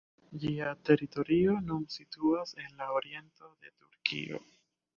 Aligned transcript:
Ĝia 0.43 0.69
teritorio 0.89 1.57
nun 1.67 1.85
situas 1.97 2.55
en 2.65 2.81
la 2.81 2.89
oriento 3.01 3.53
de 3.53 3.77
Turkio. 3.77 4.45